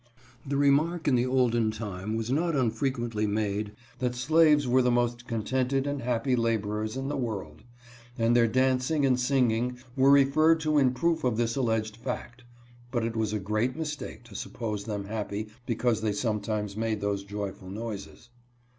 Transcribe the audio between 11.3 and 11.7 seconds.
this